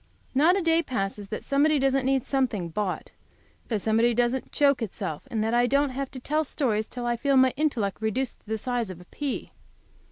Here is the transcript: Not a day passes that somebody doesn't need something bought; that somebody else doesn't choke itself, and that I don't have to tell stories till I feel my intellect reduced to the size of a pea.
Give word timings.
Not 0.33 0.57
a 0.57 0.63
day 0.63 0.81
passes 0.81 1.27
that 1.27 1.43
somebody 1.43 1.77
doesn't 1.77 2.07
need 2.07 2.25
something 2.25 2.69
bought; 2.69 3.11
that 3.67 3.77
somebody 3.81 4.09
else 4.13 4.17
doesn't 4.17 4.51
choke 4.51 4.81
itself, 4.81 5.27
and 5.29 5.43
that 5.43 5.53
I 5.53 5.67
don't 5.67 5.91
have 5.91 6.09
to 6.09 6.19
tell 6.19 6.43
stories 6.43 6.87
till 6.87 7.05
I 7.05 7.15
feel 7.15 7.37
my 7.37 7.53
intellect 7.55 7.97
reduced 8.01 8.39
to 8.39 8.45
the 8.47 8.57
size 8.57 8.89
of 8.89 8.99
a 8.99 9.05
pea. 9.05 9.51